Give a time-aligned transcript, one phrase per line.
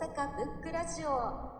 [0.00, 1.54] 阪ブックラジオ。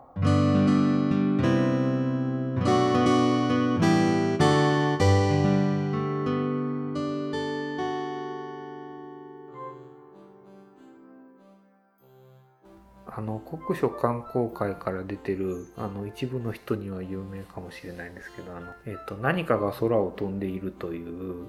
[13.07, 21.47] あの国書観光会から出てるあの一部の人には有名かもしれないんですけどあの、えっと何かが空を飛んでいるという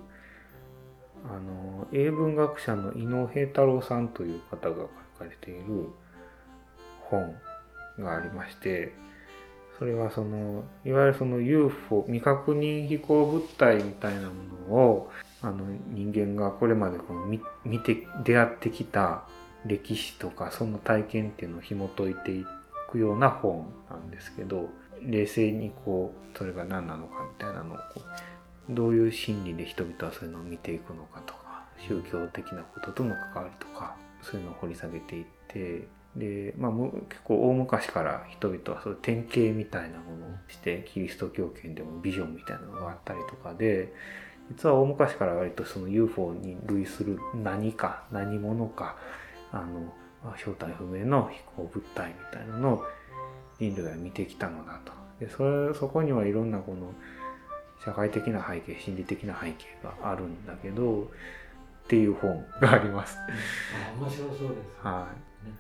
[1.25, 4.87] あの英文学者の伊能平太郎さんという方が
[5.19, 5.89] 書かれている
[7.11, 7.35] 本
[7.99, 8.93] がありまして
[9.79, 14.35] それはそのいわゆるその UFO 未確認飛行物体みたいなも
[14.69, 15.11] のを
[15.43, 17.41] あの人間がこれまでこの見
[17.81, 19.25] て出会ってきた
[19.67, 22.45] 歴史とかその体験っていうのを紐解いてい
[22.91, 24.69] くような本なんですけど
[25.03, 27.81] 冷静にこうそれが何なのかみたいなのをう
[28.71, 43.93] どういう心理で人々はそういうのを見ていくのかとか宗教的なこととの関わりとかそういうのを掘り下げていってで、まあ、む結構大昔から人々はそういう典型みたいなものをしてキリスト教圏でもビジョンみたいなのがあったりとかで
[44.51, 48.97] 実は大昔から割とその UFO に類する何か何者か
[49.53, 49.93] あの
[50.25, 52.85] まあ正体不明の飛行物体みたいなのを
[53.59, 54.93] 人類は見てきたのだと。
[55.21, 56.93] でそれそこにはいろんなこの
[57.85, 61.07] 社会的な背景心理的な背景があるんだけどっ
[61.89, 63.17] ていう本があります。
[63.19, 64.87] あ面白そうです。
[64.87, 65.09] は
[65.45, 65.53] ね、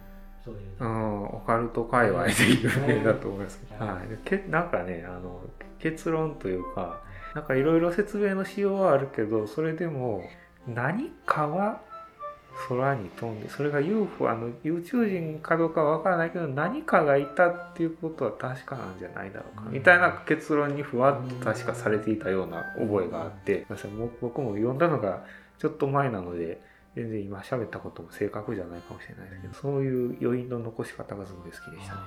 [0.46, 0.64] そういうい。
[0.78, 0.88] うの。
[0.88, 4.18] ん、オカルト界隈で有名だと思いますけど、はい。
[4.24, 5.42] けなんかねあの
[5.80, 7.02] 結論というか
[7.34, 10.22] なんかいろいろ説明のしようはあるけどそれでも
[10.66, 11.82] 何かは
[12.68, 19.72] 空に飛んでそれが UFO あの宇宙人かどうかは分からないけど何かがいたっていうことは確かなんじゃないだろうか、うん。
[19.72, 25.24] みたいな結論にふわっと確かされていたような覚えがあって、ごめん僕も読んだのが
[25.58, 26.62] ちょっと前なので
[26.96, 32.00] 全然今喋ったことも正確じゃないかもしれないですけどそういう余韻の残し方がすごい好きでしたね。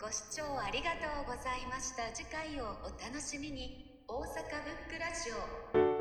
[0.00, 2.10] ご視聴ありがとうございました。
[2.14, 3.92] 次回をお楽しみに。
[4.08, 5.30] 大阪ブックラジ
[5.88, 5.91] オ